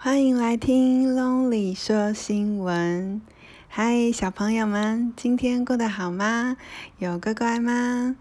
[0.00, 3.20] 欢迎来听 Lonely 说新闻。
[3.66, 6.56] 嗨，小朋友们，今天过得好吗？
[6.98, 8.14] 有乖乖吗？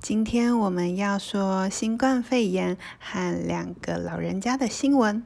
[0.00, 5.22] 今天我们要说新冠肺炎和两个老人家的新闻。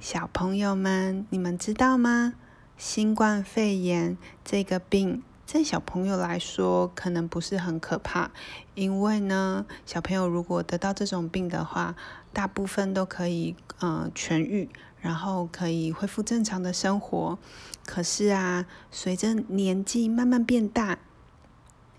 [0.00, 2.34] 小朋友们，你们知道吗？
[2.76, 8.30] 新冠肺炎这个病，在小朋友来说可能不是很可怕，
[8.74, 11.94] 因为呢，小朋友如果得到这种病的话，
[12.32, 14.70] 大部分都可以呃痊愈，
[15.00, 17.38] 然后可以恢复正常的生活。
[17.84, 20.98] 可是啊，随着年纪慢慢变大，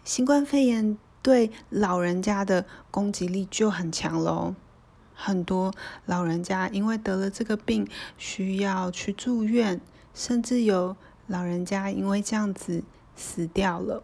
[0.03, 4.55] 新冠肺炎对老人家的攻击力就很强喽。
[5.13, 5.71] 很多
[6.05, 9.79] 老人家因为得了这个病，需要去住院，
[10.15, 10.95] 甚至有
[11.27, 12.83] 老人家因为这样子
[13.15, 14.03] 死掉了。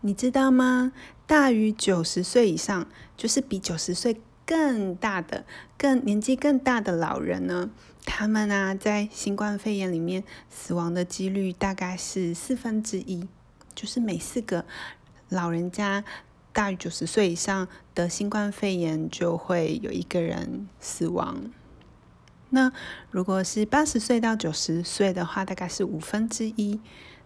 [0.00, 0.92] 你知道吗？
[1.26, 4.20] 大于九十岁以上，就是比九十岁。
[4.46, 5.44] 更大的、
[5.76, 7.68] 更年纪更大的老人呢，
[8.06, 13.28] 他们啊，在新冠肺炎里面死亡的几率大概是四分之一，
[13.74, 14.64] 就是每四个
[15.28, 16.02] 老人家
[16.54, 21.50] 大于九十岁以上得新冠肺炎，就会有一个人死亡。
[22.48, 22.72] 那
[23.10, 26.80] 如果是八十岁到九十岁的话，大概是五分之一；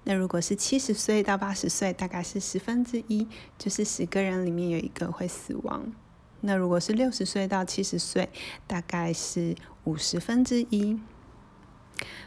[0.04, 5.92] 那如果是七十岁到八十岁，大概是十分之一，就是十个人里面有一个会死亡。
[6.40, 8.28] 那如果是六十岁到七十岁，
[8.66, 10.98] 大概是五十分之一。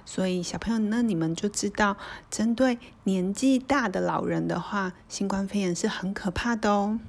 [0.06, 1.98] 所以小朋友呢，你们就知道，
[2.32, 7.00] 针对年纪大的老人的话，新冠肺炎是很可怕的哦。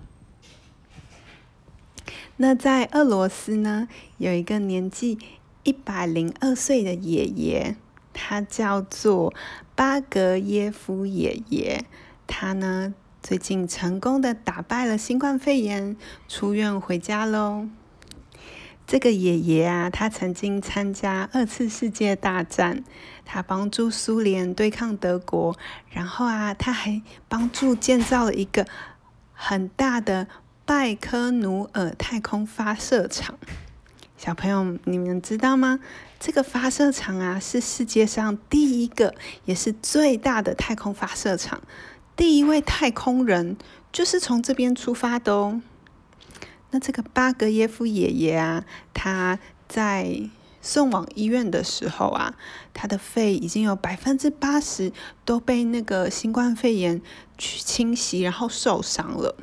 [2.38, 3.86] 那在俄罗斯呢，
[4.18, 5.18] 有一个年纪
[5.62, 7.76] 一百零二岁的爷爷，
[8.16, 9.32] 他叫做
[9.74, 11.84] 巴格耶夫爷爷，
[12.26, 12.94] 他呢。
[13.22, 15.96] 最近成功的打败了新冠肺炎，
[16.28, 17.66] 出院回家喽。
[18.86, 22.84] 这个爷爷啊，他曾经参加二次世界大战，
[23.24, 25.58] 他帮助苏联对抗德国，
[25.90, 28.64] 然后啊，他还帮助建造了一个
[29.32, 30.28] 很大的
[30.64, 33.36] 拜科努尔太空发射场。
[34.16, 35.78] 小朋友，你们知道吗？
[36.18, 41.60] 这个发射场啊，是世界上第一个，也是最大的太空发射场。
[42.16, 43.58] 第一位太空人
[43.92, 45.60] 就是从这边出发的哦。
[46.70, 49.38] 那这个巴格耶夫爷爷啊，他
[49.68, 50.30] 在
[50.62, 52.34] 送往医院的时候啊，
[52.72, 54.92] 他的肺已经有百分之八十
[55.26, 57.02] 都被那个新冠肺炎
[57.36, 59.36] 去侵袭，然后受伤了。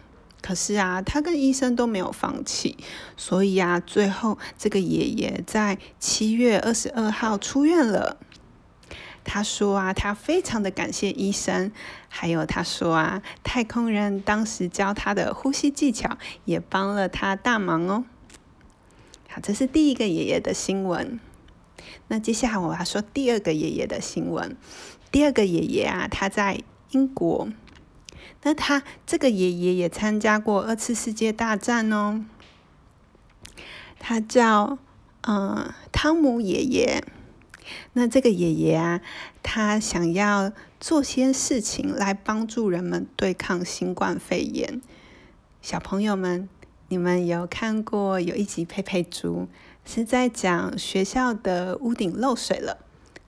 [0.44, 2.76] 可是啊，他跟医生都没有放弃，
[3.16, 8.18] 所以啊，最后这个爷爷在七月二十二号出院了。
[9.24, 11.72] 他说啊，他非常的感谢医生，
[12.10, 18.04] 还有他说啊，太空人当时教他的呼吸技巧也帮了他大忙哦。
[19.30, 21.22] 好，这是第一个爷爷的新闻。
[22.10, 24.58] 那接下来我要说第二个爷爷的新闻。
[25.10, 26.60] 第二个爷爷啊，他在
[26.92, 27.48] 英国。
[28.44, 32.26] 那他这个爷爷也参加过二次世界大战哦。
[34.00, 34.78] 他叫
[35.22, 37.04] 嗯汤姆爷爷。
[37.94, 39.00] 那这个爷爷啊，
[39.42, 40.52] 他想要
[40.82, 44.82] 做些事情来帮助人们对抗新冠肺炎。
[45.62, 46.50] 小朋友们，
[46.90, 49.48] 你们有看过有一集《佩佩猪》，
[49.90, 52.80] 是在讲学校的屋顶漏水了，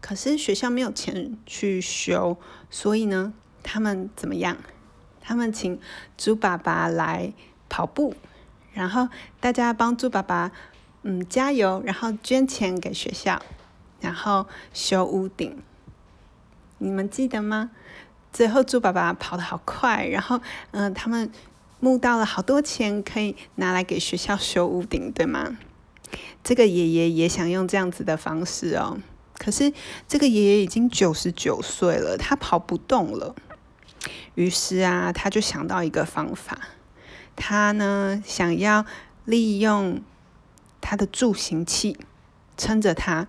[0.01, 2.38] 可是学校没有钱去修，
[2.69, 4.57] 所以呢，他们怎么样？
[5.25, 5.80] 他们请
[6.18, 7.34] 猪爸爸来
[7.68, 8.13] 跑步，
[8.74, 9.09] 然后
[9.40, 10.52] 大家帮猪爸爸
[11.02, 13.41] 嗯加油，然后捐钱给学校。
[14.02, 15.64] 然后修屋顶，
[16.78, 17.72] 你们记得吗？
[18.31, 20.40] 最后猪爸爸跑得好快，然后
[20.72, 21.31] 嗯、他们
[21.80, 25.58] 募到了好多钱，可以拿来给学校修屋顶，对吗？
[26.44, 29.00] 这个爷爷也想用这样子的方式哦，
[29.40, 29.74] 可是
[30.08, 33.34] 这个爷爷已经九十九岁了，他跑不动了。
[34.35, 36.57] 于是啊，他就想到一个方法，
[37.35, 38.85] 他呢想要
[39.25, 40.01] 利用
[40.79, 41.97] 他的助行器
[42.56, 43.28] 撑着他。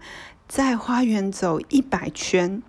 [0.49, 2.62] 在花园走一百圈，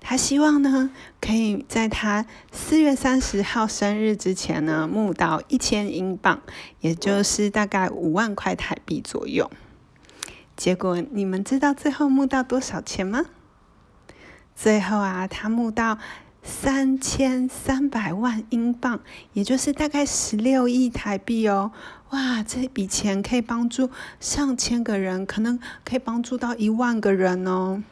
[0.00, 0.90] 他希望呢，
[1.20, 6.42] 可以在他四月三十号生日之前呢，募到一千英镑，
[6.80, 9.48] 也就是大概五万块台币左右。
[10.56, 13.26] 结果你们知道最后募到多少钱吗？
[14.56, 15.98] 最后啊，他募到
[16.42, 19.00] 三千三百万英镑，
[19.32, 21.72] 也就是大概十六亿台币哦。
[22.10, 23.90] 哇，这笔钱可以帮助
[24.20, 27.82] 上千个人，可能可以帮助到一万个人哦。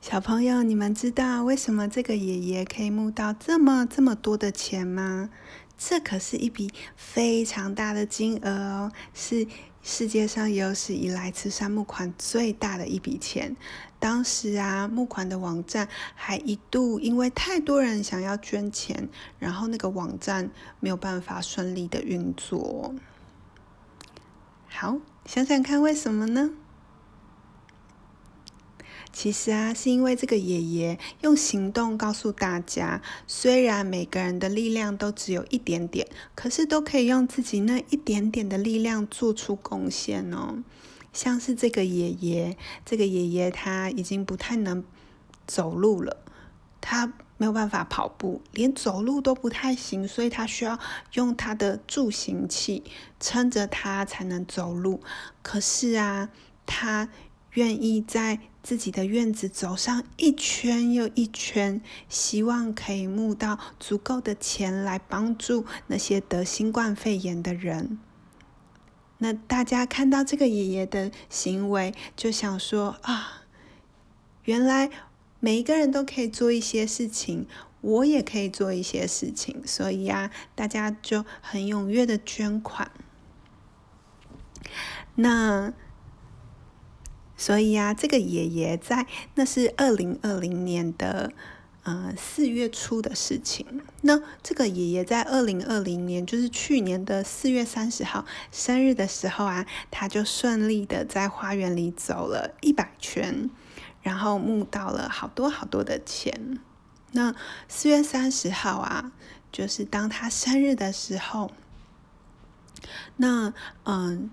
[0.00, 5.30] 小朋友，你们知道为什么这个爷爷可以募到这么这么多的钱吗？
[5.78, 9.46] 这可是一笔非常大的金额哦，是
[9.82, 13.56] 世界上有史以来慈善募款最大的一笔钱。
[13.98, 20.50] 当时啊，募款的网站还一度因为太多人想要捐钱，然后那个网站
[20.80, 22.94] 没有办法顺利的运作。
[24.68, 26.50] 好，想想看为什么呢？
[29.12, 40.62] 其实啊，是因为这个爷爷用行动告诉大家，虽然每个人的力量都只有一点点，可是都可以用自己那一点点的力量做出贡献哦。
[41.12, 44.84] 像是这个爷爷，这个爷爷他已经不太能
[45.46, 46.18] 走路了，
[46.80, 50.78] 他没有办法跑步，连走路都不太行，所以他需要
[51.14, 52.84] 用他的助行器
[53.18, 55.02] 撑着他才能走路。
[55.42, 56.28] 可是啊，
[56.64, 57.08] 他
[57.54, 67.98] 愿意在自己的院子走上一圈又一圈，希望可以募到足够的钱来帮助那些得新冠肺炎的人。
[69.18, 73.42] 那大家看到这个爷爷的行为，就想说啊，
[74.44, 74.90] 原来
[75.40, 77.46] 每一个人都可以做一些事情，
[77.80, 82.90] 我也可以做一些事情，所以呀，大家就很踊跃的捐款。
[85.16, 85.72] 那。
[87.40, 91.32] 所以呀、这个爷爷在那是二零二零年的
[91.84, 93.80] 呃四月初的事情。
[94.02, 103.48] 那这个爷爷在二零二零年，就是去年的四月三十号生日的时候啊，他就顺利的在花园里走了一百圈，
[104.02, 106.58] 然后募到了好多好多的钱。
[107.12, 107.34] 那
[107.68, 109.12] 四月三十号啊，
[109.50, 111.50] 就是当他生日的时候，
[113.16, 113.54] 那
[113.84, 114.30] 嗯、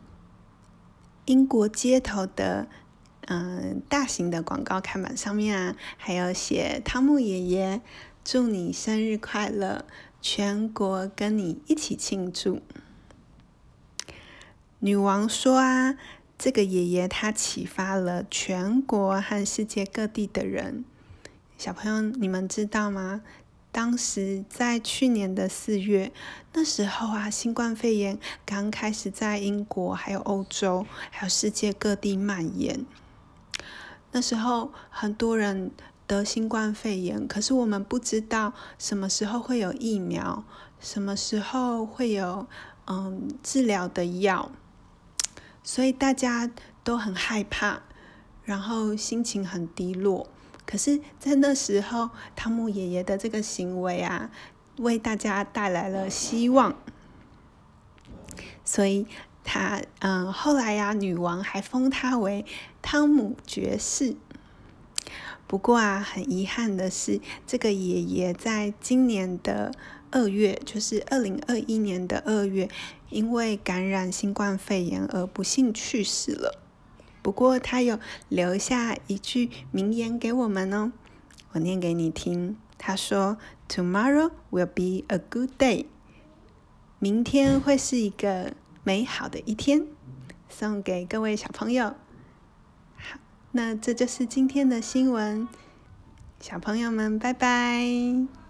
[1.24, 2.68] 英国街头的。
[3.28, 7.82] 嗯，大型的广告看板上面啊，还有写汤姆爷爷
[8.24, 9.86] 祝你生日快乐，
[10.22, 12.62] 全国跟你一起庆祝。
[14.80, 15.96] 女王说啊，
[16.38, 20.86] 这个爷爷他启发了全国和世界各地的人。
[21.58, 23.22] 小朋友，你们知道吗？
[23.74, 26.12] 当时在去年的四月，
[26.54, 32.86] 那时候啊，新冠肺炎刚开始在英国、还有欧洲、还有世界各地蔓延。
[34.18, 35.70] 那时候很多人
[36.08, 40.44] 得新冠肺炎，可是我们不知道什么时候会有疫苗，
[40.80, 42.48] 什么时候会有
[42.88, 44.50] 嗯治疗的药，
[45.64, 46.50] 所以大家
[46.84, 47.84] 都很害怕，
[48.44, 50.28] 然后心情很低落。
[50.66, 54.32] 可是，在那时候，汤姆爷爷的这个行为啊，
[54.80, 56.76] 为大家带来了希望，
[58.66, 59.06] 所以。
[59.50, 62.46] 他嗯，后来呀、女王还封他为
[62.90, 64.16] 汤姆爵士。
[65.46, 69.74] 不过啊，很遗憾的是，这个爷爷在今年的
[70.10, 72.70] 二月，就是二零二一年的二月，
[73.10, 76.62] 因为感染新冠肺炎而不幸去世了。
[77.22, 78.00] 不过他有
[78.30, 80.94] 留下一句名言给我们哦，
[81.52, 82.56] 我念给你听。
[82.78, 83.38] 他说
[83.68, 85.88] ：“Tomorrow will be a good day。”
[87.00, 88.54] 明天会是一个。
[88.86, 89.86] 美好的一天，
[90.48, 91.94] 送给各位小朋友。
[93.52, 95.48] 那这就是今天的新闻，
[96.40, 98.47] 小朋友们，拜拜。